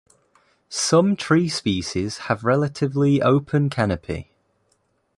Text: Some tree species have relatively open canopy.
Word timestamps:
Some 0.67 1.15
tree 1.15 1.47
species 1.47 2.17
have 2.25 2.43
relatively 2.43 3.21
open 3.21 3.69
canopy. 3.69 4.31